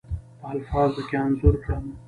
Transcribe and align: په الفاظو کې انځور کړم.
په 0.39 0.47
الفاظو 0.55 1.01
کې 1.07 1.15
انځور 1.23 1.55
کړم. 1.63 1.83